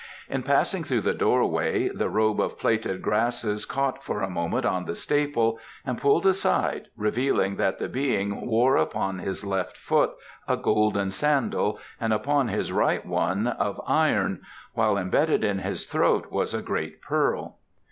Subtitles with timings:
[0.27, 4.85] In passing through the doorway the robe of plaited grasses caught for a moment on
[4.85, 10.13] the staple and pulling aside revealed that the Being wore upon his left foot
[10.47, 14.41] a golden sandal and upon his right foot one of iron,
[14.73, 17.59] while embedded in his throat was a great pearl.